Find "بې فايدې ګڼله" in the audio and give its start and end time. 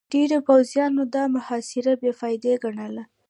2.01-3.03